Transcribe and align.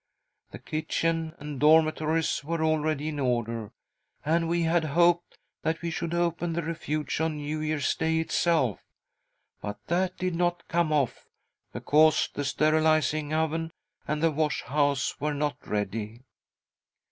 The 0.49 0.57
kitchen 0.57 1.35
and 1.37 1.59
dormitories 1.59 2.43
were 2.43 2.63
already 2.63 3.09
in 3.09 3.19
order, 3.19 3.71
and 4.25 4.49
we 4.49 4.63
had 4.63 4.83
hoped 4.83 5.37
that 5.61 5.83
we 5.83 5.91
should 5.91 6.15
open 6.15 6.53
the' 6.53 6.63
Refuge 6.63 7.21
on 7.21 7.35
New 7.37 7.59
Year's 7.61 7.93
Day 7.93 8.17
itself— 8.19 8.79
but 9.61 9.77
that 9.89 10.17
diti 10.17 10.35
not 10.35 10.67
come 10.67 10.91
off, 10.91 11.29
because 11.71 12.29
the 12.33 12.43
sterilising 12.43 13.31
oven 13.31 13.71
and 14.07 14.23
the 14.23 14.31
wash 14.31 14.63
house 14.63 15.19
were 15.21 15.35
not 15.35 15.57
ready." 15.67 16.23